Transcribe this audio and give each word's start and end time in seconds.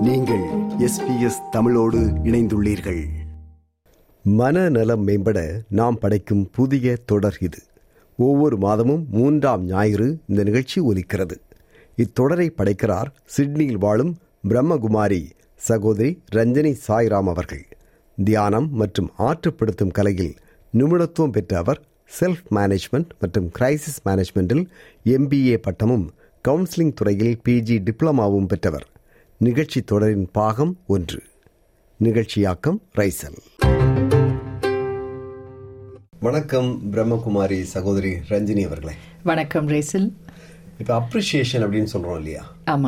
நீங்கள் 0.00 0.44
எஸ்பிஎஸ் 0.78 1.48
தமிழோடு 1.50 1.98
இணைந்துள்ளீர்கள். 1.98 3.08
மனநலம் 4.22 5.06
மேம்பட 5.06 5.60
நாம் 5.68 5.98
படைக்கும் 5.98 6.50
புதிய 6.52 6.96
தொடர் 6.96 7.36
இது. 7.40 7.58
ஒவ்வொரு 8.16 8.56
மாதமும் 8.56 9.06
மூன்றாம் 9.10 9.64
ஞாயிறு 9.64 10.18
இந்த 10.26 10.42
நிகழ்ச்சி 10.42 10.80
ஒலிக்கிறது. 10.80 11.36
இத்தொடரை 11.96 12.48
படைக்கிறார் 12.48 13.06
சிட்னியில் 13.24 13.78
வாழும் 13.78 14.16
பிரம்மகுமாரி 14.48 15.30
சகோதரி 15.56 16.22
ரஞ்சனி 16.32 16.76
சாய்ராம் 16.88 17.28
அவர்கள். 17.28 17.68
தியானம் 18.24 18.68
மற்றும் 18.72 19.10
ஆற்றுப்படுத்தும் 19.18 19.90
கலையில் 19.90 20.34
நிபுணத்துவம் 20.78 21.32
பெற்ற 21.32 21.58
அவர் 21.58 21.82
செல்ஃப் 22.20 22.44
மேனேஜ்மெண்ட் 22.50 23.10
மற்றும் 23.20 23.50
கிரைசிஸ் 23.58 24.00
மேனேஜ்மெண்டில் 24.04 24.66
எம்பிஏ 25.04 25.56
பட்டமும் 25.56 26.10
கவுன்சிலிங் 26.48 26.92
துறையில் 26.92 27.40
பிஜி 27.48 27.88
டிப்ளமாவும் 27.90 28.46
பெற்றவர். 28.46 28.89
நிகழ்ச்சி 29.46 29.80
தொடரின் 29.82 30.28
பாகம் 30.32 30.72
ஒன்று. 30.86 31.20
நிகழ்ச்சியாக்கம் 32.00 32.78
ரைசல் 32.98 33.38
வணக்கம் 36.20 36.68
பிரம்மகுமாரி 36.92 37.62
சகோதரி 37.74 38.10
ரஞ்சினி 38.28 38.64
அவர்களே. 38.66 38.94
வணக்கம் 39.22 39.68
ரேசில். 39.68 40.08
இப்ப 40.78 40.98
அப்ரிசியேஷன் 40.98 41.64
அப்படின்னு 41.66 41.92
சொல்றோம் 41.92 42.16
இல்லையா? 42.16 42.42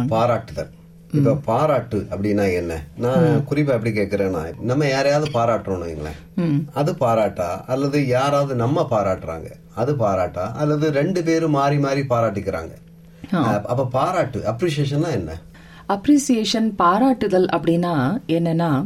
பாராட்டுதல். 0.08 0.70
இப்ப 1.12 1.34
பாராட்டு 1.34 2.06
அப்படின்னா 2.10 2.46
என்ன? 2.54 2.76
நான் 3.04 3.24
குறிப்பா 3.50 3.72
எப்படி 3.76 3.92
கேக்குறேன்னா 4.00 4.42
நம்ம 4.70 4.88
யாரையாவது 4.88 5.30
பாராட்டுறோம்னு 5.38 5.88
வைங்களேன். 5.88 6.66
அது 6.74 6.92
பாராட்டா? 6.92 7.48
அல்லது 7.66 8.06
யாராவது 8.06 8.54
நம்ம 8.54 8.86
பாராட்டுறாங்க 8.90 9.50
அது 9.74 9.94
பாராட்டா? 9.94 10.44
அல்லது 10.64 10.90
ரெண்டு 10.90 11.22
பேரும் 11.30 11.56
மாறி 11.60 11.78
மாறி 11.78 12.04
பாராட்டிக்கிறாங்க. 12.12 12.74
அப்ப 13.72 13.86
பாராட்டு 13.98 14.38
அப்ரிசியேஷன்னா 14.52 15.10
என்ன? 15.20 15.40
அப்ரிசியேஷன் 15.88 16.72
பாராட்டுதல் 16.78 17.46
அப்படின்னா 17.56 17.94
என்னன்னா 18.26 18.84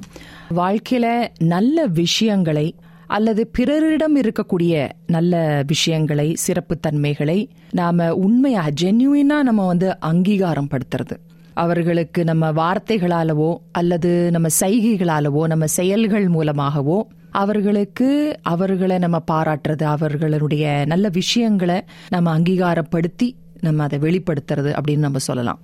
வாழ்க்கையில 0.54 1.28
நல்ல 1.38 1.86
விஷயங்களை 1.86 2.74
அல்லது 3.06 3.46
பிறரிடம் 3.46 4.16
இருக்கக்கூடிய 4.16 4.90
நல்ல 5.06 5.62
விஷயங்களை 5.66 6.36
சிறப்புத்தன்மைகளை 6.46 7.48
நாம 7.70 8.14
உண்மையா 8.14 8.66
ஜென்யூனா 8.80 9.42
நம்ம 9.42 9.66
வந்து 9.66 10.00
அங்கீகாரம் 10.00 10.68
படுத்துறது 10.70 11.16
அவர்களுக்கு 11.54 12.24
நம்ம 12.24 12.52
வார்த்தைகளாலவோ 12.52 13.56
அல்லது 13.72 14.30
நம்ம 14.30 14.48
சைகைகளாலவோ 14.60 15.46
நம்ம 15.46 15.66
செயல்கள் 15.66 16.28
மூலமாகவோ 16.28 17.08
அவர்களுக்கு 17.30 18.38
அவர்களை 18.42 18.98
நம்ம 18.98 19.22
பாராட்டுறது 19.30 19.84
அவர்களுடைய 19.84 20.84
நல்ல 20.86 21.08
விஷயங்களை 21.08 21.82
நம்ம 22.08 22.38
அங்கீகாரப்படுத்தி 22.38 23.34
நம்ம 23.60 23.82
அதை 23.82 23.98
வெளிப்படுத்துறது 23.98 24.72
அப்படின்னு 24.78 24.98
நம்ம 24.98 25.18
சொல்லலாம். 25.18 25.58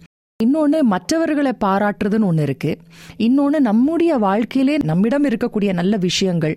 இன்னொன்று 0.44 0.78
மற்றவர்களை 0.92 1.52
பாராட்டுறதுன்னு 1.64 2.28
ஒன்று 2.30 2.44
இருக்குது 2.46 2.78
இன்னொன்று 3.26 3.58
நம்முடைய 3.68 4.12
வாழ்க்கையிலே 4.26 4.74
நம்மிடம் 4.90 5.26
இருக்கக்கூடிய 5.30 5.70
நல்ல 5.80 5.96
விஷயங்கள் 6.06 6.54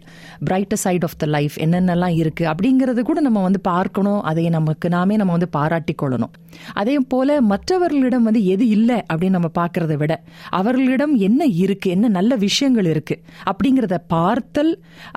brighter 0.47 0.81
side 0.83 1.05
of 1.07 1.17
the 1.21 1.27
life 1.35 1.55
என்னென்னலாம் 1.65 2.15
இருக்குது 2.21 2.49
அப்படிங்கிறது 2.51 3.03
கூட 3.09 3.19
நம்ம 3.27 3.43
வந்து 3.47 3.61
பார்க்கணும். 3.71 4.21
அதை 4.31 4.45
நமக்கு 4.57 4.89
நாமே 4.95 5.15
நம்ம 5.21 5.35
வந்து 5.37 5.49
பாராட்டி 5.57 5.95
கொள்ளணும். 6.01 6.33
அதே 6.81 6.97
போல 7.13 7.37
மற்றவர்களிடம் 7.51 8.27
வந்து 8.29 8.41
எது 8.55 8.65
இல்லை 8.75 8.97
அப்படின்னு 9.09 9.37
நம்ம 9.37 9.51
பார்க்கறத 9.61 9.95
விட 10.01 10.13
அவர்களிடம் 10.59 11.15
என்ன 11.27 11.41
இருக்குது 11.63 11.93
என்ன 11.95 12.13
நல்ல 12.17 12.35
விஷயங்கள் 12.45 12.89
இருக்குது 12.93 13.23
அப்படிங்கிறத 13.51 13.97
பார்த்தல் 14.15 14.71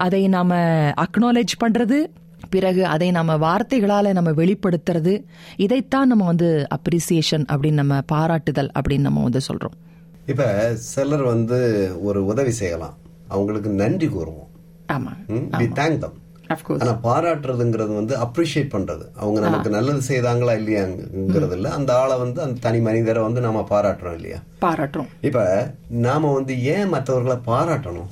அதை 0.07 0.23
நாம் 0.37 0.57
அக்னாலேஜ் 1.05 1.55
பண்ணுறது 1.65 1.99
பிறகு 2.51 2.87
அதை 2.87 3.11
நம்ம 3.11 3.37
வார்த்தைகளால 3.37 4.13
நம்ம 4.13 4.31
வெளிப்படுத்துறது 4.31 5.25
இதைத்தான் 5.57 6.07
நம்ம 6.07 6.25
வந்து 6.25 6.67
அப்ரிசியேஷன் 6.75 7.45
அப்படின்னு 7.53 7.73
நம்ம 7.73 8.01
பாராட்டுதல் 8.13 8.71
அப்படின்னு 8.79 8.99
நம்ம 8.99 9.23
வந்து 9.23 9.41
சொல்றோம். 9.53 9.77
இப்ப 10.27 10.75
சிலர் 10.75 11.23
வந்து 11.23 11.59
ஒரு 12.03 12.25
உதவி 12.25 12.51
செய்யலாம். 12.51 12.97
அவங்களுக்கு 13.29 13.71
நன்றி 13.71 14.07
கூறுவோம். 14.07 14.49
ஆமா. 14.89 15.13
வி 15.29 15.67
தேங்க் 15.73 15.99
தம் 15.99 16.27
ஆனா 16.79 16.93
பாராட்டுறதுங்கிறது 17.03 17.95
வந்து 17.95 18.17
அப்ரிஷியேட் 18.17 18.73
பண்றது. 18.75 19.03
அவங்க 19.17 19.41
நமக்கு 19.41 19.71
நல்லது 19.71 20.01
செய்தாங்களா 20.09 20.55
இல்லையாங்கிறது 20.61 21.53
இல்ல 21.53 21.71
அந்த 21.71 21.99
ஆளை 21.99 22.19
வந்து 22.19 22.43
அந்த 22.43 22.61
தனி 22.61 22.81
மனிதரை 22.81 23.23
வந்து 23.23 23.41
நாம 23.41 23.67
பாராட்டுறோம் 23.71 24.15
இல்லையா? 24.15 24.39
பாராட்டுறோம். 24.61 25.09
இப்ப 25.21 25.71
நாம 25.89 26.33
வந்து 26.33 26.63
ஏன் 26.63 26.89
மற்றவர்களை 26.89 27.37
பாராட்டணும்? 27.47 28.09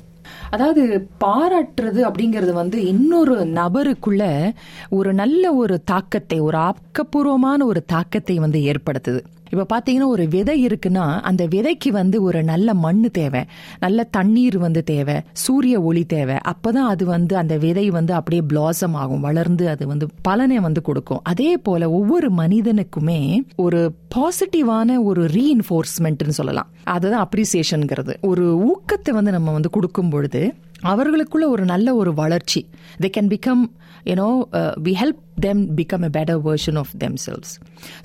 அதாவது 0.51 1.09
பாராட்டுறது 1.25 2.01
அப்படிங்கிறது 2.09 2.53
வந்து 2.53 2.87
இன்னொரு 2.87 3.37
நபருக்குள்ள 3.45 4.53
ஒரு 4.91 5.15
நல்ல 5.15 5.55
ஒரு 5.55 5.83
தாக்கத்தை 5.85 6.41
ஒரு 6.41 6.59
ஆக்கப்பூர்வமான 6.59 7.63
ஒரு 7.63 7.85
தாக்கத்தை 7.85 8.39
வந்து 8.39 8.61
ஏற்படுத்துது. 8.61 9.23
இப்ப 9.51 9.67
பாத்தீங்கன்னா 9.77 10.07
ஒரு 10.07 10.29
விதை 10.29 10.67
இருக்குன்னா 10.67 11.21
அந்த 11.21 11.47
விதைக்கு 11.47 11.89
வந்து 11.89 12.23
ஒரு 12.23 12.43
நல்ல 12.43 12.75
மண்ணு 12.75 13.11
தேவை. 13.11 13.45
நல்ல 13.81 14.05
தண்ணீர் 14.05 14.59
வந்து 14.59 14.85
தேவை. 14.85 15.21
சூரிய 15.33 15.81
ஒளி 15.81 16.05
தேவை. 16.05 16.35
அப்பதான் 16.35 16.85
அது 16.89 17.05
வந்து 17.05 17.37
அந்த 17.37 17.57
விதை 17.57 17.91
வந்து 17.91 18.15
அப்படியே 18.15 18.43
பிளாசம் 18.53 18.93
ஆகும். 18.93 19.21
வளர்ந்து 19.21 19.69
அது 19.69 19.87
வந்து 19.87 20.07
பலனை 20.23 20.59
வந்து 20.59 20.83
கொடுக்கும். 20.83 21.21
அதே 21.23 21.57
போல 21.57 21.91
ஒவ்வொரு 21.91 22.33
மனிதனுக்குமே 22.33 23.41
ஒரு 23.57 23.95
பாசிட்டிவான 24.15 25.03
ஒரு 25.03 25.25
ரீஇன்ஃபோர்ஸ்மெண்ட்னு 25.25 26.29
சொல்லலாம். 26.29 26.71
அதுதான் 26.85 27.29
அப்ரிசியேஷன்ங்கிறது 27.29 28.15
ஒரு 28.21 28.73
ஊக்கத்தை 28.73 29.11
வந்து 29.11 29.31
நம்ம 29.31 29.53
வந்து 29.53 29.71
கொடுக்கும் 29.71 30.11
பொழுது 30.11 30.55
அவர்களுக்குள்ள 30.83 31.49
ஒரு 31.49 31.65
நல்ல 31.65 31.95
ஒரு 31.95 32.15
வளர்ச்சி. 32.15 32.67
They 33.01 33.11
can 33.17 33.31
become 33.31 33.71
you know 34.05 34.49
we 34.83 34.93
help 35.01 35.23
them 35.41 35.77
become 35.77 36.05
a 36.05 36.09
better 36.09 36.41
version 36.43 36.77
of 36.77 36.91
themselves 37.27 37.53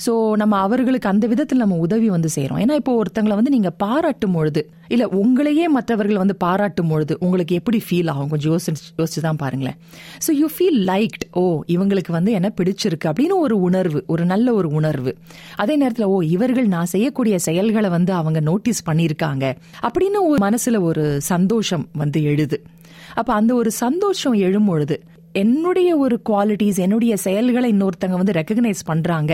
so 0.06 0.32
நம்ம 0.32 0.58
அவர்களுக்கு 0.58 1.10
அந்த 1.10 1.28
விதத்தில் 1.28 1.58
நம்ம 1.58 1.76
உதவி 1.76 2.10
வந்து 2.10 2.30
செய்கிறோம் 2.30 2.60
ஏன்னா 2.60 2.72
இப்போ 2.72 3.04
ஒருத்தங்களை 3.04 3.36
வந்து 3.36 3.50
நீங்கள் 3.50 3.72
பாராட்டும் 3.78 4.32
பொழுது 4.32 4.70
இல்லை 4.94 5.06
உங்களையே 5.22 5.66
மற்றவர்கள் 5.76 6.20
வந்து 6.22 6.36
பாராட்டும் 6.44 6.90
பொழுது 6.92 7.14
உங்களுக்கு 7.26 7.54
எப்படி 7.60 7.80
ஃபீல் 7.88 8.10
ஆகும்? 8.14 8.30
கொஞ்சம் 8.34 8.52
யோசிச்சு 8.54 8.84
யோசிச்சு 9.00 9.22
தான் 9.28 9.40
பாருங்களேன். 9.44 9.78
So 10.26 10.32
you 10.40 10.48
feel 10.56 10.80
liked 10.92 11.26
oh 11.42 11.44
இவங்களுக்கு 11.76 12.12
வந்து 12.18 12.32
என்ன 12.40 12.50
பிடிச்சிருக்கு 12.60 13.10
அப்படின்னு 13.12 13.38
ஒரு 13.46 13.56
உணர்வு 13.60 14.02
ஒரு 14.08 14.26
நல்ல 14.26 14.54
ஒரு 14.54 14.70
உணர்வு. 14.80 15.14
அதே 15.56 15.76
நேரத்தில் 15.76 16.10
ஓ 16.16 16.18
இவர்கள் 16.36 16.68
நான் 16.76 16.92
செய்யக்கூடிய 16.96 17.38
செயல்களை 17.48 17.90
வந்து 17.90 18.14
அவங்க 18.14 18.40
நோட்டீஸ் 18.50 18.82
பண்ணியிருக்காங்க 18.90 19.46
அப்படின்னு 19.88 20.22
ஒரு 20.32 20.40
மனசுல 20.48 20.82
ஒரு 20.90 21.06
சந்தோஷம் 21.32 21.86
வந்து 22.04 22.22
எழுது. 22.34 22.60
அப்ப 23.20 23.34
அந்த 23.34 23.54
ஒரு 23.62 23.72
சந்தோஷம் 23.86 24.38
எழும்பொழுது 24.48 24.98
என்னுடைய 25.44 25.90
ஒரு 26.04 26.16
குவாலிட்டிஸ் 26.30 26.80
என்னுடைய 26.86 27.14
செயல்களை 27.26 27.68
இன்னொருத்தங்க 27.74 28.16
வந்து 28.22 28.38
ரெக்கக்னைஸ் 28.40 28.82
பண்றாங்க. 28.86 29.34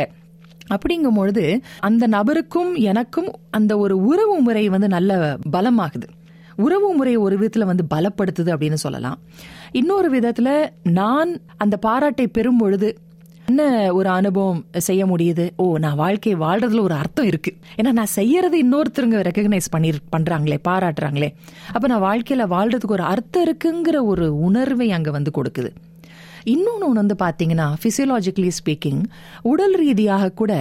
அப்படிங்கும் 0.69 1.15
பொழுது 1.15 1.61
அந்த 1.79 2.07
நபருக்கும் 2.07 2.75
எனக்கும் 2.75 3.31
அந்த 3.49 3.77
ஒரு 3.77 4.05
உறவு 4.05 4.41
முறை 4.41 4.69
வந்து 4.69 4.87
நல்ல 4.87 5.37
பலமாகுது. 5.51 6.07
உறவு 6.55 6.93
முறை 6.93 7.15
ஒரு 7.15 7.39
விதத்துல 7.39 7.65
வந்து 7.65 7.85
பலப்படுத்துது 7.95 8.51
அப்படின்னு 8.55 8.73
சொல்லலாம். 8.73 9.19
இன்னொரு 9.71 10.19
விதத்துல 10.19 10.69
நான் 10.83 11.39
அந்த 11.57 11.77
பாராட்டை 11.77 12.27
பெறும் 12.27 12.57
பொழுது 12.57 12.97
என்ன 13.45 13.93
ஒரு 13.93 14.09
அனுபவம் 14.09 14.65
செய்ய 14.77 15.05
முடியுது? 15.05 15.49
ஓ 15.55 15.77
நான் 15.77 15.95
வாழ்க்கை 15.95 16.35
வாழ்றதுல 16.35 16.79
ஒரு 16.79 16.93
அர்த்தம் 16.93 17.25
இருக்கு. 17.25 17.57
ஏன்னா 17.81 17.91
நான் 17.91 18.05
செய்யறது 18.05 18.65
இன்னொருத்தருங்க 18.65 19.23
ரெக்கக்னைஸ் 19.29 19.69
பண்ணி 19.69 19.89
பண்றாங்களே 19.89 20.57
பாராட்டுறாங்களே. 20.67 21.33
அப்ப 21.73 21.87
நான் 21.87 22.01
வாழ்க்கையில 22.01 22.45
வாழ்றதுக்கு 22.49 22.87
ஒரு 22.87 23.03
அர்த்தம் 23.03 23.45
இருக்குங்கிற 23.45 24.03
ஒரு 24.03 24.39
உணர்வை 24.39 24.91
அங்க 24.91 25.11
வந்து 25.11 25.31
கொடுக்குது. 25.37 25.69
இன்னொன்று 26.47 26.87
வந்து 26.93 27.15
பார்த்தீங்கன்னா 27.19 27.67
ஃபிசியலாஜிக்கலி 27.81 28.51
ஸ்பீக்கிங் 28.57 29.01
உடல் 29.43 29.75
ரீதியாக 29.75 30.29
கூட 30.31 30.51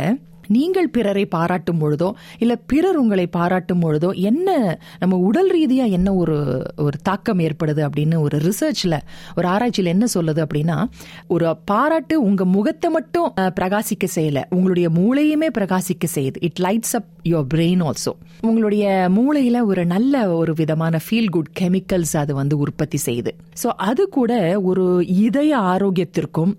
நீங்கள் 0.46 0.90
பிறரை 0.90 1.26
பாராட்டும் 1.26 1.80
பொழுதோ 1.80 2.10
இல்லை 2.38 2.56
பிறர் 2.66 2.96
உங்களை 2.96 3.26
பாராட்டும் 3.26 3.82
பொழுதோ 3.82 4.10
என்ன 4.14 4.78
நம்ம 4.98 5.18
உடல் 5.18 5.50
ரீதியாக 5.50 5.96
என்ன 5.98 6.14
ஒரு 6.14 6.36
ஒரு 6.76 6.96
தாக்கம் 7.02 7.38
ஏற்படுது 7.38 7.82
அப்படின்னு 7.86 8.18
ஒரு 8.18 8.38
ரிசர்ச்சில் 8.38 8.98
ஒரு 9.34 9.48
ஆராய்ச்சியில் 9.48 9.92
என்ன 9.94 10.06
சொல்லுது 10.14 10.42
அப்படின்னா 10.46 10.78
ஒரு 11.26 11.56
பாராட்டு 11.64 12.22
உங்கள் 12.22 12.46
முகத்தை 12.46 12.90
மட்டும் 12.90 13.28
பிரகாசிக்க 13.36 14.06
செய்யலை. 14.14 14.42
உங்களுடைய 14.50 14.88
மூளையுமே 14.90 15.48
பிரகாசிக்க 15.58 16.06
செய்யுது. 16.14 16.38
It 16.40 16.60
lights 16.60 16.94
up 16.98 17.10
your 17.24 17.48
brain 17.54 17.82
also 17.88 18.12
உங்களுடைய 18.40 19.08
மூளையில் 19.08 19.60
ஒரு 19.62 19.86
நல்ல 19.86 20.14
ஒரு 20.36 20.52
விதமான 20.54 21.00
ஃபீல் 21.04 21.30
குட் 21.30 21.50
கெமிக்கல்ஸ் 21.60 22.16
அது 22.16 22.34
வந்து 22.34 22.58
உற்பத்தி 22.58 22.98
செய்யுது. 23.06 23.30
ஸோ 23.62 23.66
அது 23.88 24.08
கூட 24.08 24.60
ஒரு 24.60 24.84
இதய 25.06 25.58
ஆரோக்கியத்திற்கும் 25.72 26.52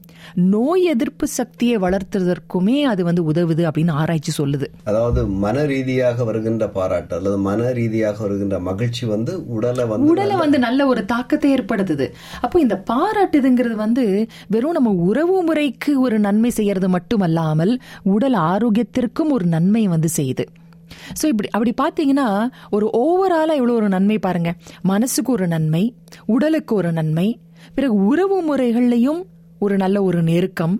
நோய் 0.53 0.83
எதிர்ப்பு 0.83 1.27
சக்தியை 1.27 1.77
வளர்த்துறதற்குமே 1.77 2.77
அது 2.81 3.03
வந்து 3.03 3.23
உதவுது 3.33 3.63
அப்படின்னு 3.77 3.97
ஆராய்ச்சி 4.01 4.31
சொல்லுது. 4.37 4.67
அதாவது 4.89 5.19
மன 5.43 5.63
ரீதியாக 5.71 6.23
வருகின்ற 6.29 6.63
பாராட்டு 6.77 7.13
அல்லது 7.17 7.37
மன 7.47 7.71
ரீதியாக 7.79 8.17
வருகின்ற 8.25 8.57
மகிழ்ச்சி 8.67 9.03
வந்து 9.11 9.33
உடலை 9.55 9.83
வந்து 9.91 10.09
உடலை 10.13 10.35
வந்து 10.41 10.57
நல்ல 10.65 10.87
ஒரு 10.91 11.01
தாக்கத்தை 11.11 11.49
ஏற்படுத்துது. 11.57 12.05
அப்போ 12.45 12.57
இந்த 12.65 12.75
பாராட்டுதுங்கிறது 12.91 13.75
வந்து 13.85 14.05
வெறும் 14.55 14.75
நம்ம 14.77 14.93
உறவு 15.09 15.35
முறைக்கு 15.49 15.93
ஒரு 16.05 16.17
நன்மை 16.25 16.51
செய்யறது 16.59 16.89
மட்டுமல்லாமல் 16.95 17.73
உடல் 18.15 18.37
ஆரோக்கியத்திற்கும் 18.53 19.33
ஒரு 19.37 19.47
நன்மை 19.55 19.83
வந்து 19.93 20.11
செய்யுது. 20.17 20.45
ஸோ 21.19 21.25
இப்படி 21.31 21.47
அப்படி 21.55 21.71
பார்த்தீங்கன்னா 21.83 22.27
ஒரு 22.75 22.85
ஓவராலா 23.03 23.55
இவ்வளோ 23.59 23.77
ஒரு 23.79 23.89
நன்மை 23.95 24.19
பாருங்க. 24.27 24.51
மனசுக்கு 24.91 25.31
ஒரு 25.37 25.47
நன்மை 25.55 25.83
உடலுக்கு 26.35 26.73
ஒரு 26.81 26.91
நன்மை 26.99 27.27
பிறகு 27.77 27.95
உறவு 28.11 28.37
முறைகள்லையும் 28.49 29.23
ஒரு 29.65 29.75
நல்ல 29.85 29.97
ஒரு 30.09 30.19
நெருக்கம் 30.29 30.77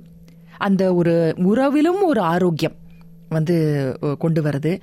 அந்த 0.65 0.83
ஒரு 0.99 1.13
உறவிலும் 1.49 1.99
ஒரு 2.11 2.21
ஆரோக்கியம். 2.33 2.75
வந்து 3.29 3.55
கொண்டு 4.19 4.41
வருது 4.41 4.81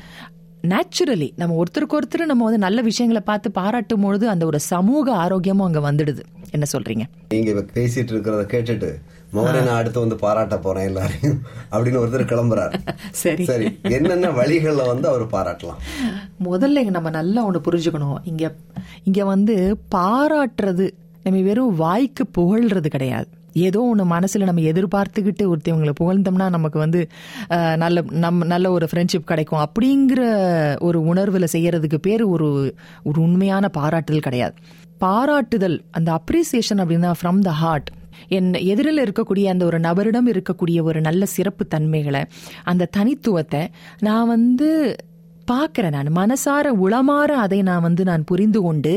நேச்சுரலி 0.62 1.30
நம்ம 1.36 1.62
ஒருத்தருக்கு 1.62 1.98
ஒருத்தர் 1.98 2.24
நம்ம 2.24 2.44
வந்து 2.44 2.58
நல்ல 2.58 2.80
விஷயங்களை 2.80 3.26
பார்த்து 3.26 3.50
பாராட்டும் 3.50 4.00
பொழுது 4.00 4.28
அந்த 4.28 4.46
ஒரு 4.46 4.60
சமூக 4.60 5.12
ஆரோக்கியமும் 5.14 5.62
அங்க 5.62 5.92
வந்துடுது. 5.92 6.22
என்ன 6.50 6.66
சொல்றீங்க? 6.72 7.02
நீங்க 7.28 7.50
இப்ப 7.50 7.80
பேசிட்டு 7.80 8.12
இருக்கிறத 8.12 8.44
கேட்டுட்டு 8.54 8.94
மோகனை 9.32 9.64
நான் 9.64 9.76
அடுத்து 9.76 10.00
வந்து 10.00 10.16
பாராட்ட 10.16 10.58
போறேன் 10.58 10.84
எல்லாரையும் 10.84 11.40
அப்படின்னு 11.72 12.00
ஒருத்தர் 12.00 12.30
கிளம்புறாரு. 12.32 12.78
சரி. 13.10 13.44
சரி 13.44 13.78
என்னென்ன 13.82 14.28
வழிகள்ல 14.28 14.86
வந்து 14.86 15.08
அவர் 15.08 15.26
பாராட்டலாம்? 15.26 15.80
முதல்ல 16.44 16.76
இங்க 16.76 16.90
நம்ம 16.90 17.10
நல்லா 17.10 17.50
ஒண்ணு 17.50 17.62
புரிஞ்சுக்கணும். 17.70 18.16
இங்க 18.24 18.54
இங்க 19.04 19.24
வந்து 19.24 19.76
பாராட்டுறது 19.94 20.90
நம்ம 21.22 21.40
வெறும் 21.40 21.76
வாய்க்கு 21.76 22.26
புகழ்றது 22.38 22.86
கிடையாது. 22.86 23.28
ஏதோ 23.66 23.80
ஒன்று 23.90 24.04
மனசில் 24.12 24.46
நம்ம 24.48 24.64
எதிர்பார்த்துக்கிட்டு 24.72 25.44
ஒருத்தவங்களை 25.52 25.94
புகழ்ந்தோம்னா 26.00 26.46
நமக்கு 26.56 26.78
வந்து 26.78 27.00
நல்ல 27.82 28.02
நம் 28.24 28.40
நல்ல 28.52 28.70
ஒரு 28.76 28.88
ஃப்ரெண்ட்ஷிப் 28.90 29.30
கிடைக்கும். 29.32 29.62
அப்படிங்கிற 29.66 30.22
ஒரு 30.88 31.00
உணர்வில் 31.12 31.52
செய்கிறதுக்கு 31.54 32.00
பேர் 32.06 32.24
ஒரு 32.34 32.48
ஒரு 33.02 33.18
உண்மையான 33.26 33.68
பாராட்டுதல் 33.78 34.26
கிடையாது. 34.28 34.54
பாராட்டுதல் 35.04 35.78
அந்த 35.90 36.10
அப்ரிசியேஷன் 36.18 36.82
அப்படின்னா 36.82 37.12
ஃப்ரம் 37.20 37.40
த 37.48 37.52
ஹார்ட் 37.62 37.90
என் 38.36 38.52
எதிரில் 38.72 39.02
இருக்கக்கூடிய 39.04 39.46
அந்த 39.52 39.64
ஒரு 39.70 39.78
நபரிடம் 39.86 40.28
இருக்கக்கூடிய 40.32 40.78
ஒரு 40.82 40.98
நல்ல 41.06 41.24
சிறப்பு 41.36 41.64
தன்மைகளை 41.66 42.22
அந்த 42.72 42.88
தனித்துவத்தை 42.96 43.62
நான் 44.08 44.30
வந்து 44.34 44.68
பார்க்குறேன் 45.50 45.94
நான். 45.96 46.10
மனசார 46.20 46.66
உளமாற 46.84 47.30
அதை 47.46 47.58
நான் 47.68 47.84
வந்து 47.86 48.02
நான் 48.10 48.28
புரிந்து 48.30 48.60
கொண்டு 48.66 48.94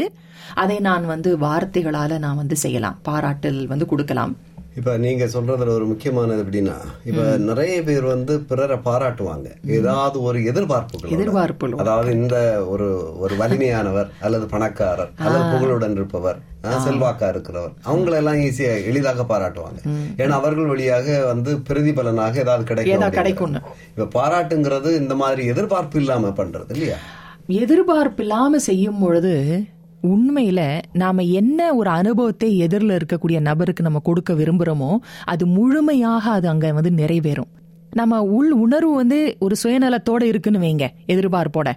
அதை 0.64 0.78
நான் 0.88 1.06
வந்து 1.06 1.30
வார்த்தைகளால 1.38 2.20
நான் 2.26 2.40
வந்து 2.42 2.56
செய்யலாம். 2.64 3.00
பாராட்டல் 3.08 3.60
வந்து 3.72 3.86
கொடுக்கலாம். 3.86 4.34
இப்ப 4.78 4.98
நீங்க 4.98 5.26
சொல்றதுல 5.26 5.74
ஒரு 5.76 5.86
முக்கியமானது 5.86 6.42
எப்படின்னா 6.44 6.76
இப்ப 7.06 7.22
நிறைய 7.46 7.84
பேர் 7.84 8.06
வந்து 8.06 8.34
பிறரை 8.42 8.78
பாராட்டுவாங்க. 8.86 9.48
ஏதாவது 9.78 10.22
ஒரு 10.22 10.40
எதிர்பார்ப்புகள் 10.44 11.14
எதிர்பார்ப்புகளோட. 11.16 11.78
அதாவது 11.78 12.12
இந்த 12.12 12.36
ஒரு 12.68 12.88
ஒரு 13.20 13.36
வலிமையானவர் 13.36 14.10
அல்லது 14.26 14.46
பணக்காரர் 14.46 15.12
அல்லது 15.20 15.46
புகழுடன் 15.52 15.92
இருப்பவர் 15.92 16.40
செல்வாக்கா 16.86 17.28
இருக்கிறவர் 17.34 17.74
அவங்களெல்லாம் 17.86 18.40
ஈஸியா 18.46 18.72
எளிதாக 18.86 19.24
பாராட்டுவாங்க. 19.24 19.80
ஏன்னா 20.18 20.36
அவர்கள் 20.40 20.66
வழியாக 20.66 21.26
வந்து 21.26 21.54
பிரதிபலனாக 21.70 22.36
ஏதாவது 22.38 22.64
கிடைக்கும். 22.64 23.06
அப்படிங்கிறது. 23.08 23.64
இப்ப 23.94 24.10
பாராட்டுங்கிறது 24.18 24.92
இந்த 24.96 25.16
மாதிரி 25.16 25.46
எதிர்பார்ப்பு 25.46 26.00
இல்லாம 26.00 26.34
பண்றது 26.38 26.70
இல்லையா? 26.70 27.00
எதிர்பார்ப்பு 27.58 28.24
இல்லாம 28.24 28.60
செய்யும் 28.60 29.00
பொழுது 29.00 29.34
உண்மையில 30.04 30.82
நாம 30.94 31.22
என்ன 31.22 31.74
ஒரு 31.74 31.90
அனுபவத்தை 31.90 32.58
எதிரில் 32.58 32.98
இருக்கக்கூடிய 32.98 33.40
நபருக்கு 33.40 33.84
நம்ம 33.84 34.00
கொடுக்க 34.00 34.34
விரும்புறோமோ 34.34 34.98
அது 35.24 35.46
முழுமையாக 35.46 36.32
அது 36.32 36.48
அங்க 36.48 36.72
வந்து 36.72 36.90
நிறைவேறும். 36.90 37.52
நம்ம 37.92 38.24
உள் 38.24 38.52
உணர்வு 38.52 38.96
வந்து 38.96 39.36
ஒரு 39.40 39.56
சுயநலத்தோட 39.64 40.24
இருக்குன்னு 40.24 40.60
வைங்க 40.60 40.88
எதிர்பார்ப்போட. 41.08 41.72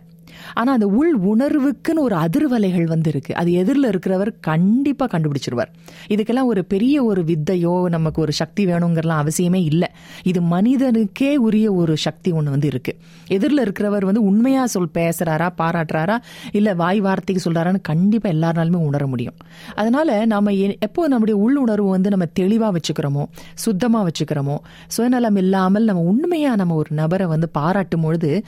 ஆனால் 0.53 0.75
அந்த 0.75 0.87
உள் 0.87 1.19
உணர்வுக்குன்னு 1.21 1.99
ஒரு 1.99 2.17
அதிர்வலைகள் 2.17 2.85
வந்து 2.85 3.11
இருக்குது 3.11 3.33
அது 3.33 3.53
எதிரில் 3.53 3.85
இருக்கிறவர் 3.85 4.35
கண்டிப்பாக 4.41 5.19
கண்டுபிடிச்சிருவார். 5.19 5.71
இதுக்கெல்லாம் 6.09 6.45
ஒரு 6.45 6.65
பெரிய 6.65 7.05
ஒரு 7.05 7.23
வித்தையோ 7.23 7.89
நமக்கு 7.89 8.21
ஒரு 8.21 8.33
சக்தி 8.33 8.67
வேணுங்கிறலாம் 8.67 9.27
அவசியமே 9.27 9.63
இல்லை. 9.65 9.89
இது 10.23 10.41
மனிதனுக்கே 10.41 11.37
உரிய 11.37 11.73
ஒரு 11.73 11.97
சக்தி 11.97 12.31
ஒன்று 12.31 12.51
வந்து 12.51 12.67
இருக்கு. 12.67 12.97
எதிரில் 13.27 13.59
இருக்கிறவர் 13.59 14.05
வந்து 14.05 14.23
உண்மையாக 14.23 14.67
சொல் 14.67 14.91
பேசுறாரா 14.95 15.49
பாராட்டுறாரா 15.59 16.19
இல்லை 16.53 16.75
வாய் 16.75 17.01
வார்த்தைக்கு 17.01 17.51
சொல்கிறாரான்னு 17.51 17.81
கண்டிப்பாக 17.81 18.35
எல்லாருனாலுமே 18.35 18.77
உணர 18.77 19.07
முடியும். 19.07 19.35
அதனால 19.75 20.25
நம்ம 20.25 20.53
எ- 20.53 20.77
எப்போ 20.81 21.09
நம்முடைய 21.09 21.41
உள் 21.41 21.57
உணர்வு 21.57 21.89
வந்து 21.89 22.11
நம்ம 22.11 22.25
தெளிவாக 22.25 22.79
வச்சுக்கிறோமோ 22.79 23.25
சுத்தமாக 23.55 24.11
வச்சுக்கிறோமோ 24.11 24.57
சுயநலம் 24.87 25.37
இல்லாமல் 25.37 25.85
நம்ம 25.85 26.03
உண்மையாக 26.03 26.57
நம்ம 26.57 26.75
ஒரு 26.75 26.89
நபரை 26.91 27.27
வந்து 27.27 27.49
பாராட்டும் 27.49 28.01
பொழுது 28.01 28.43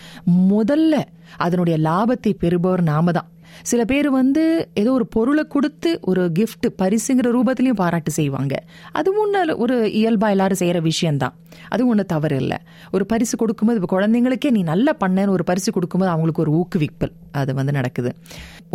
முதல்ல 0.51 0.95
அதனுடைய 1.37 1.79
லாபத்தை 1.89 2.33
பெறுபவர் 2.45 2.83
நாம 2.83 3.13
தான் 3.13 3.31
சில 3.71 3.85
பேர் 3.85 4.11
வந்து 4.11 4.43
ஏதோ 4.75 4.91
ஒரு 4.93 5.07
பொருளை 5.07 5.45
கொடுத்து 5.45 5.91
ஒரு 6.03 6.23
கிஃப்ட் 6.39 6.67
பரிசுங்கிற 6.83 7.29
ரூபத்திலையும் 7.37 7.79
பாராட்டு 7.81 8.11
செய்வாங்க. 8.11 8.55
அது 8.93 9.09
ஒன்று 9.23 9.57
ஒரு 9.59 9.75
இயல்பா 10.01 10.29
எல்லாரும் 10.35 10.61
செய்யற 10.61 10.81
விஷயம்தான். 10.83 11.35
அது 11.69 11.83
ஒன்றும் 11.87 12.07
தவறு 12.07 12.37
இல்லை. 12.37 12.59
ஒரு 12.91 13.07
பரிசு 13.07 13.37
கொடுக்கும்போது 13.37 13.79
இப்போ 13.81 13.91
குழந்தைங்களுக்கே 13.97 14.51
நீ 14.51 14.63
நல்லா 14.63 14.93
பண்ணேன்னு 15.03 15.35
ஒரு 15.37 15.45
பரிசு 15.51 15.71
கொடுக்கும்போது 15.73 16.13
அவங்களுக்கு 16.13 16.45
ஒரு 16.45 16.53
ஊக்குவிப்பல் 16.61 17.13
அது 17.41 17.55
வந்து 17.55 17.73
நடக்குது. 17.73 18.13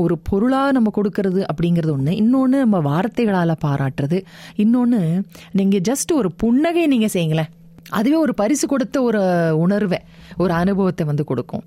ஒரு 0.04 0.18
பொருளாக 0.30 0.72
நம்ம 0.72 0.92
கொடுக்கறது 0.98 1.42
அப்படிங்கிறது 1.52 1.92
ஒன்று 1.92 2.16
இன்னொன்று 2.16 2.58
நம்ம 2.58 2.80
வார்த்தைகளால் 2.80 3.62
பாராட்டுறது. 3.66 4.20
இன்னொன்று 4.56 5.02
நீங்கள் 5.52 5.86
ஜஸ்ட் 5.90 6.14
ஒரு 6.14 6.32
புன்னகை 6.32 6.88
நீங்கள் 6.88 7.14
செய்யுங்களேன். 7.16 7.52
அதுவே 7.90 8.16
ஒரு 8.16 8.34
பரிசு 8.34 8.68
கொடுத்த 8.68 9.02
ஒரு 9.02 9.22
உணர்வை 9.56 10.00
ஒரு 10.38 10.54
அனுபவத்தை 10.54 11.06
வந்து 11.06 11.24
கொடுக்கும். 11.24 11.66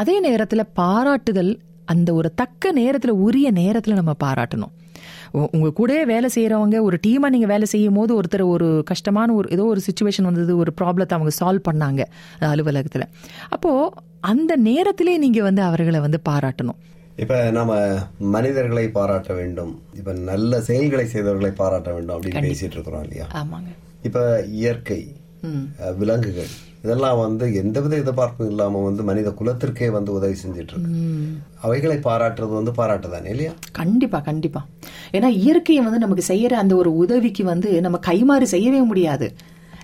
அதே 0.00 0.16
நேரத்தில் 0.26 0.70
பாராட்டுதல் 0.80 1.52
அந்த 1.92 2.10
ஒரு 2.18 2.28
தக்க 2.40 2.72
நேரத்தில் 2.72 3.20
உரிய 3.26 3.48
நேரத்தில் 3.62 3.98
நம்ம 4.00 4.12
பாராட்டணும். 4.24 4.72
உங்க 5.56 5.68
கூடவே 5.78 6.02
வேலை 6.10 6.28
செய்யறவங்க 6.34 6.76
ஒரு 6.86 6.96
டீமா 7.04 7.28
நீங்க 7.34 7.48
வேலை 7.52 7.66
செய்யும் 7.72 7.98
போது 7.98 8.12
ஒருத்தர் 8.18 8.44
ஒரு 8.54 8.68
கஷ்டமான 8.90 9.28
ஒரு 9.38 9.46
ஏதோ 9.50 9.64
ஒரு 9.72 9.80
சுச்சுவேஷன் 9.88 10.28
வந்தது 10.28 10.52
ஒரு 10.62 10.70
ப்ராப்ளத்தை 10.80 11.14
அவங்க 11.18 11.32
சால்வ் 11.40 11.68
பண்ணாங்க 11.68 12.02
அலுவலகத்துல. 12.52 13.06
அப்போ 13.54 13.70
அந்த 14.32 14.52
நேரத்திலே 14.68 15.14
நீங்க 15.24 15.40
வந்து 15.48 15.62
அவர்களை 15.68 16.00
வந்து 16.00 16.20
பாராட்டணும். 16.30 16.80
இப்ப 17.22 17.38
நாம 17.56 17.72
மனிதர்களை 18.34 18.84
பாராட்ட 18.98 19.32
வேண்டும். 19.40 19.72
இப்ப 19.98 20.12
நல்ல 20.30 20.60
செயல்களை 20.68 21.06
செய்தவர்களை 21.14 21.52
பாராட்ட 21.62 21.90
வேண்டும் 21.92 22.16
அப்படின்னு 22.16 22.44
பேசிட்டு 22.48 22.76
இருக்கிறோம் 22.78 23.02
இல்லையா? 23.02 23.26
ஆமாங்க. 23.40 23.72
இப்ப 24.08 24.20
இயற்கை 24.60 25.00
விலங்குகள் 25.98 26.52
இதெல்லாம் 26.84 27.18
வந்து 27.18 27.54
எந்தவித 27.54 27.96
எதிர்பார்ப்பும் 27.96 28.50
இல்லாம 28.50 28.82
வந்து 28.82 29.02
மனித 29.02 29.30
குலத்திற்கே 29.30 29.88
வந்து 29.90 30.12
உதவி 30.12 30.36
செஞ்சுட்டு 30.42 30.72
இருக்கு 30.74 31.02
அவைகளை 31.60 31.96
பாராட்டுறது 31.98 32.52
வந்து 32.60 32.72
பாராட்டுதானே 32.72 33.28
இல்லையா? 33.28 33.52
கண்டிப்பா 33.72 34.20
கண்டிப்பா. 34.20 34.60
ஏன்னா 35.12 35.28
இயற்கையை 35.42 35.84
வந்து 35.84 35.98
நமக்கு 35.98 36.24
செய்யற 36.34 36.52
அந்த 36.52 36.74
ஒரு 36.76 36.96
உதவிக்கு 36.96 37.44
வந்து 37.44 37.80
நம்ம 37.80 38.00
கைமாறி 38.06 38.42
செய்யவே 38.42 38.80
முடியாது. 38.82 39.28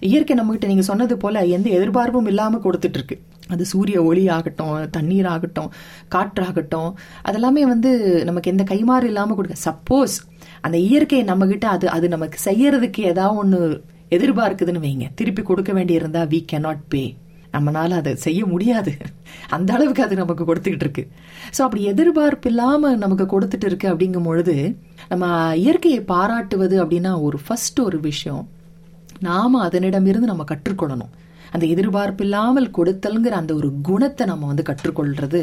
இயற்கை 0.00 0.34
நம்மகிட்ட 0.36 0.66
நீங்க 0.66 0.82
சொன்னது 0.82 1.16
போல 1.16 1.44
எந்த 1.46 1.68
எதிர்பார்ப்பும் 1.70 2.26
இல்லாம 2.26 2.60
கொடுத்துட்டு 2.64 2.98
இருக்கு 3.00 3.16
அது 3.48 3.64
சூரிய 3.64 3.98
ஒளி 4.02 4.28
ஆகட்டும் 4.28 4.90
தண்ணீர் 4.90 5.26
ஆகட்டும் 5.26 5.70
காற்றாகட்டும் 6.14 6.90
அதெல்லாமே 7.24 7.62
வந்து 7.66 7.90
நமக்கு 8.24 8.50
எந்த 8.50 8.64
கைமாறு 8.64 9.02
இல்லாம 9.02 9.34
கொடுக்க. 9.34 9.56
சப்போஸ் 9.68 10.16
அந்த 10.60 10.76
இயற்கை 10.78 11.22
நம்ம 11.22 11.46
கிட்ட 11.46 11.68
அது 11.68 11.88
அது 11.88 12.08
நமக்கு 12.08 12.38
செய்யறதுக்கு 12.44 13.00
ஏதாவது 13.04 13.40
ஒண்ணு 13.42 13.60
எதிர்பார்க்குதுன்னு 14.10 14.84
வைங்க. 14.86 15.06
திருப்பி 15.14 15.42
கொடுக்க 15.42 15.72
வேண்டியிருந்தா 15.72 16.22
வி 16.34 16.40
கேனாட் 16.52 16.84
பே 16.88 17.02
நம்மனால 17.52 17.90
அதை 18.00 18.12
செய்ய 18.16 18.40
முடியாது. 18.46 18.92
அந்த 19.48 19.70
அளவுக்கு 19.74 20.02
அது 20.02 20.16
நமக்கு 20.16 20.44
கொடுத்துக்கிட்டு 20.44 20.86
இருக்கு. 20.86 21.04
ஸோ 21.56 21.60
அப்படி 21.66 21.82
எதிர்பார்ப்பு 21.84 22.48
இல்லாம 22.50 22.96
நமக்கு 22.96 23.24
கொடுத்துட்டு 23.32 23.64
இருக்கு 23.64 23.94
அப்படிங்கும் 23.94 24.28
பொழுது 24.30 24.56
நம்ம 25.08 25.56
இயற்கையை 25.56 26.00
பாராட்டுவது 26.00 26.76
அப்படின்னா 26.84 27.20
ஒரு 27.20 27.38
ஃபர்ஸ்ட் 27.46 27.80
ஒரு 27.80 28.00
விஷயம். 28.00 28.48
நாம 29.20 29.68
அதனிடமிருந்து 29.68 30.30
நம்ம 30.32 30.44
கற்றுக்கொள்ளணும். 30.50 31.12
அந்த 31.50 31.66
எதிர்பார்ப்பு 31.66 32.24
இல்லாமல் 32.24 32.70
கொடுத்தல்ங்கிற 32.78 33.34
அந்த 33.42 33.54
ஒரு 33.54 33.72
குணத்தை 33.82 34.26
நம்ம 34.26 34.46
வந்து 34.46 34.62
கற்றுக்கொள்றது 34.62 35.42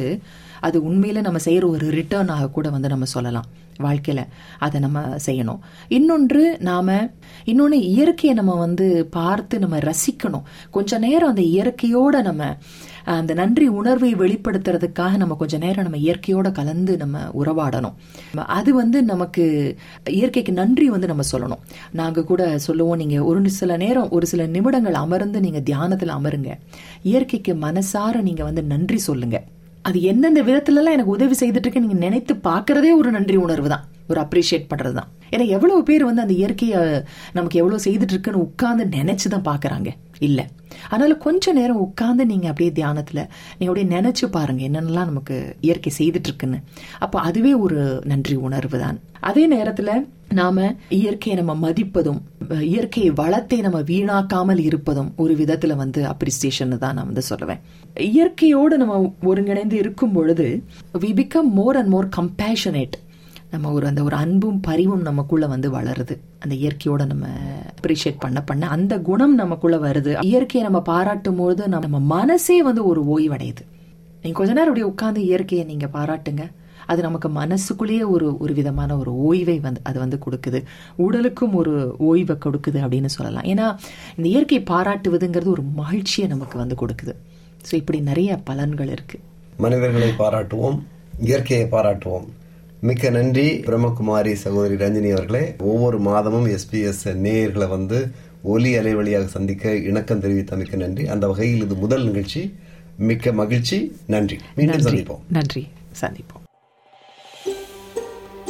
அது 0.60 0.78
உண்மையில 0.80 1.22
நம்ம 1.22 1.40
செய்யற 1.46 1.66
ஒரு 1.68 1.90
ரிட்டர்ன் 1.90 2.28
ஆக 2.28 2.50
கூட 2.50 2.70
வந்து 2.70 2.90
நம்ம 2.90 3.06
சொல்லலாம். 3.06 3.48
வாழ்க்கையில 3.80 4.22
அதை 4.60 4.82
நம்ம 4.82 5.00
செய்யணும். 5.26 5.60
இன்னொன்று 5.88 6.58
நாம 6.60 7.10
இன்னொன்னு 7.46 7.72
இயற்கையை 7.72 8.34
நம்ம 8.36 8.54
வந்து 8.56 9.06
பார்த்து 9.12 9.60
நம்ம 9.60 9.78
ரசிக்கணும். 9.78 10.46
கொஞ்ச 10.72 10.98
நேரம் 10.98 11.30
அந்த 11.30 11.42
இயற்கையோட 11.42 12.22
நம்ம 12.22 12.58
அந்த 13.06 13.34
நன்றி 13.34 13.68
உணர்வை 13.68 14.16
வெளிப்படுத்துறதுக்காக 14.16 15.18
நம்ம 15.18 15.36
கொஞ்ச 15.36 15.58
நேரம் 15.58 15.84
நம்ம 15.84 15.98
இயற்கையோட 15.98 16.52
கலந்து 16.52 16.98
நம்ம 16.98 17.20
உறவாடணும். 17.44 17.94
அது 18.46 18.74
வந்து 18.74 19.04
நமக்கு 19.04 19.78
இயற்கைக்கு 20.10 20.52
நன்றி 20.52 20.90
வந்து 20.90 21.08
நம்ம 21.08 21.24
சொல்லணும். 21.32 21.64
நாங்க 21.92 22.24
கூட 22.24 22.58
சொல்லுவோம் 22.58 22.98
நீங்க 22.98 23.24
ஒரு 23.24 23.50
சில 23.50 23.78
நேரம் 23.78 24.10
ஒரு 24.10 24.26
சில 24.26 24.46
நிமிடங்கள் 24.46 24.94
அமர்ந்து 24.94 25.40
நீங்க 25.40 25.60
தியானத்துல 25.60 26.16
அமருங்க. 26.20 26.54
இயற்கைக்கு 27.04 27.54
மனசார 27.54 28.22
நீங்க 28.22 28.44
வந்து 28.44 28.64
நன்றி 28.64 28.98
சொல்லுங்க. 28.98 29.44
அது 29.82 30.02
எந்தெந்த 30.02 30.44
விதத்துல 30.44 30.76
எல்லாம் 30.76 30.94
எனக்கு 30.94 31.12
உதவி 31.12 31.36
செய்துட்டு 31.40 31.66
இருக்கு 31.66 31.80
நீங்க 31.80 31.94
நினைத்து 31.94 32.34
பார்க்கறதே 32.34 32.98
ஒரு 32.98 33.12
நன்றி 33.12 33.36
உணர்வு 33.36 33.70
தான். 33.70 33.86
ஒரு 34.08 34.22
அப்ரிஷியேட் 34.22 34.70
பண்ணுறது 34.70 34.94
தான். 34.94 35.08
ஏன்னா 35.32 35.48
எவ்வளவு 35.48 35.84
பேர் 35.84 36.04
வந்து 36.04 36.22
அந்த 36.22 36.34
இயற்கையை 36.34 36.80
நமக்கு 37.34 37.60
எவ்வளவு 37.60 37.84
செய்துட்டு 37.84 38.14
இருக்குன்னு 38.16 38.42
உட்கார்ந்து 38.42 38.86
நினைச்சுதான் 38.98 39.48
பாக்குறாங்க 39.52 39.88
இல்ல. 40.20 40.48
அதனால 40.90 41.16
கொஞ்ச 41.16 41.54
நேரம் 41.54 41.78
உட்கார்ந்து 41.78 42.26
நீங்க 42.26 42.48
அப்படியே 42.48 42.72
தியானத்துல 42.80 43.20
நீங்க 43.58 43.72
அப்படியே 43.72 43.88
நினைச்சு 43.98 44.26
பாருங்க 44.32 44.64
என்னென்னலாம் 44.68 45.12
நமக்கு 45.12 45.38
இயற்கை 45.62 45.94
செய்துட்டு 45.98 46.30
இருக்குன்னு 46.32 46.60
அப்போ 47.00 47.20
அதுவே 47.20 47.54
ஒரு 47.54 48.02
நன்றி 48.06 48.36
உணர்வு 48.36 48.80
தான். 48.80 49.00
அதே 49.20 49.44
நேரத்துல 49.50 49.92
நாம 50.30 50.76
இயற்கையை 50.90 51.44
நம்ம 51.44 51.70
மதிப்பதும் 51.70 52.20
இயற்கை 52.62 53.10
வளத்தை 53.10 53.58
நம்ம 53.62 53.80
வீணாக்காமல் 53.82 54.60
இருப்பதும் 54.60 55.14
ஒரு 55.18 55.34
விதத்துல 55.36 55.76
வந்து 55.76 56.02
அப்ரிசியேஷன் 56.06 56.78
தான் 56.78 56.94
நான் 56.94 57.10
வந்து 57.12 57.24
சொல்லுவேன். 57.30 57.62
இயற்கையோடு 58.00 58.78
நம்ம 58.78 59.14
ஒருங்கிணைந்து 59.24 59.78
இருக்கும் 59.78 60.12
பொழுது 60.12 60.48
we 61.00 61.12
become 61.22 61.52
more 61.60 61.76
and 61.76 61.88
more 61.88 62.10
compassionate 62.18 62.96
நம்ம 63.56 63.72
ஒரு 63.78 63.86
அந்த 63.92 64.02
ஒரு 64.08 64.16
அன்பும் 64.24 64.60
பரிவும் 64.68 65.06
நமக்குள்ள 65.10 65.46
வந்து 65.54 65.70
வளருது. 65.78 66.16
அந்த 66.44 66.54
இயற்கையோட 66.64 67.04
நம்ம 67.12 67.26
அப்ரிஷியேட் 67.72 68.22
பண்ண 68.26 68.42
பண்ண 68.50 68.68
அந்த 68.76 68.94
குணம் 69.10 69.36
நமக்குள்ள 69.44 69.78
வருது. 69.88 70.12
இயற்கையை 70.32 70.64
நம்ம 70.68 70.82
பாராட்டும் 70.92 71.40
போது 71.42 71.64
நம்ம 71.74 72.00
மனசே 72.16 72.60
வந்து 72.70 72.84
ஒரு 72.92 73.02
ஓய்வடையுது. 73.16 73.66
நீங்க 74.22 74.38
கொஞ்ச 74.38 74.52
நேரம் 74.54 74.72
அப்படியே 74.72 74.92
உட்கார்ந்து 74.92 75.24
இயற்கையை 75.32 75.66
நீங்க 75.72 75.88
பாராட்டுங்க. 75.98 76.46
அது 76.92 77.02
நமக்கு 77.06 77.30
மனசுக்குள்ளேயே 77.38 78.04
ஒரு 78.16 78.26
ஒரு 78.44 78.54
விதமான 78.58 78.92
ஒரு 79.02 79.12
ஓய்வை 79.28 79.56
வந்து 79.66 79.82
அது 79.90 79.98
வந்து 80.04 80.18
கொடுக்குது. 80.26 80.60
உடலுக்கும் 81.06 81.54
ஒரு 81.62 81.74
ஓய்வை 82.08 82.36
கொடுக்குது 82.46 82.80
அப்படின்னு 82.86 83.10
சொல்லலாம். 83.18 83.48
ஏன்னா 83.52 83.68
இந்த 84.18 84.28
இயற்கை 84.34 84.60
பாராட்டுவதுங்கிறது 84.72 85.52
ஒரு 85.56 85.64
மகிழ்ச்சியை 85.82 86.28
நமக்கு 86.34 86.58
வந்து 86.64 86.78
கொடுக்குது. 86.82 87.16
ஸோ 87.68 87.74
இப்படி 87.82 88.00
நிறைய 88.10 88.40
பலன்கள் 88.50 88.92
இருக்கு. 88.96 89.20
மனிதர்களை 89.66 90.10
பாராட்டுவோம் 90.24 90.80
இயற்கையை 91.30 91.66
பாராட்டுவோம். 91.76 92.28
மிக்க 92.86 93.10
நன்றி. 93.10 93.60
பிரம்மகுமாரி 93.60 94.34
சகோதரி 94.34 94.76
ரஞ்சினி 94.76 95.12
அவர்களே 95.12 95.56
ஒவ்வொரு 95.60 96.00
மாதமும் 96.00 96.48
எஸ்பிஎஸ் 96.48 97.04
நேயர்களை 97.04 97.68
வந்து 97.68 98.12
ஒலி 98.44 98.76
அலை 98.76 98.96
வழியாக 98.96 99.28
சந்திக்க 99.28 99.76
இணக்கம் 99.76 100.20
தெரிவித்த 100.20 100.56
மிக்க 100.56 100.78
நன்றி. 100.78 101.08
அந்த 101.08 101.28
வகையில் 101.28 101.62
இது 101.62 101.76
முதல் 101.76 102.04
நிகழ்ச்சி. 102.04 102.56
மிக்க 102.98 103.32
மகிழ்ச்சி. 103.32 103.98
நன்றி. 104.08 104.38
மீண்டும் 104.56 104.82
சந்திப்போம். 104.82 105.20
நன்றி. 105.30 105.68
சந்திப்போம். 106.02 106.44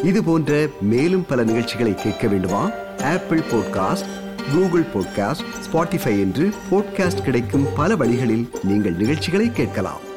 இது 0.03 0.23
போன்ற 0.23 0.67
மேலும் 0.81 1.25
பல 1.25 1.43
நிகழ்ச்சிகளை 1.43 1.95
கேட்க 1.95 2.27
வேண்டுமா? 2.27 2.71
Apple 3.01 3.39
podcast 3.39 4.09
Google 4.53 4.83
podcast 4.93 5.45
Spotify 5.71 6.19
என்று 6.19 6.53
பாட்காஸ்ட் 6.71 7.21
கிடைக்கும் 7.21 7.65
பல 7.75 7.95
வழிகளில் 7.95 8.49
நீங்கள் 8.63 8.95
நிகழ்ச்சிகளை 8.95 9.51
கேட்கலாம். 9.51 10.13